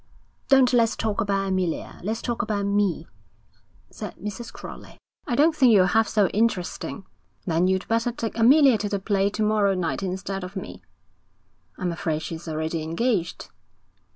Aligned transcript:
'Don't 0.47 0.73
let's 0.73 0.95
talk 0.95 1.21
about 1.21 1.47
Amelia; 1.49 1.99
let's 2.01 2.23
talk 2.23 2.41
about 2.41 2.65
me,' 2.65 3.05
said 3.91 4.15
Mrs. 4.15 4.51
Crowley. 4.51 4.97
'I 5.27 5.35
don't 5.35 5.55
think 5.55 5.71
you're 5.71 5.85
half 5.85 6.07
so 6.07 6.27
interesting.' 6.29 7.05
'Then 7.45 7.67
you'd 7.67 7.87
better 7.87 8.11
take 8.11 8.35
Amelia 8.35 8.79
to 8.79 8.89
the 8.89 8.97
play 8.97 9.29
to 9.29 9.43
morrow 9.43 9.75
night 9.75 10.01
instead 10.01 10.43
of 10.43 10.55
me.' 10.55 10.81
'I'm 11.77 11.91
afraid 11.91 12.23
she's 12.23 12.47
already 12.47 12.81
engaged.' 12.81 13.49